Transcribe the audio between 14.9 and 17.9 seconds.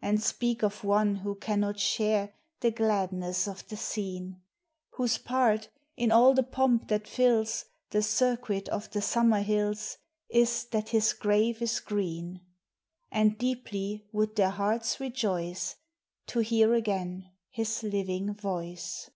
rejoice To hear again his